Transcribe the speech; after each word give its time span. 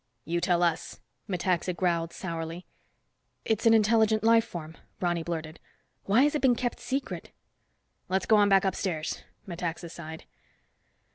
"You 0.25 0.41
tell 0.41 0.63
us," 0.63 0.99
Metaxa 1.29 1.75
growled 1.75 2.11
sourly. 2.11 2.65
"It's 3.45 3.67
an 3.67 3.75
intelligent 3.75 4.23
life 4.23 4.43
form," 4.45 4.75
Ronny 4.99 5.21
blurted. 5.21 5.59
"Why 6.05 6.23
has 6.23 6.33
it 6.33 6.41
been 6.41 6.55
kept 6.55 6.79
secret?" 6.79 7.29
"Let's 8.09 8.25
go 8.25 8.37
on 8.37 8.49
back 8.49 8.65
upstairs," 8.65 9.21
Metaxa 9.45 9.89
sighed. 9.91 10.23